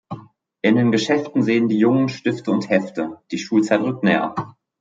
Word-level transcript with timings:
In 0.63 0.77
den 0.77 0.91
Geschäften 0.91 1.43
sehen 1.43 1.67
die 1.67 1.77
Jungen 1.77 2.09
Stifte 2.09 2.49
und 2.49 2.69
Hefte: 2.71 3.21
Die 3.29 3.37
Schulzeit 3.37 3.81
rückt 3.81 4.03
näher. 4.03 4.33